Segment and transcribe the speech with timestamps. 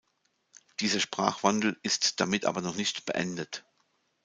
[0.79, 3.63] Dieser Sprachwandel ist damit aber noch nicht beendet.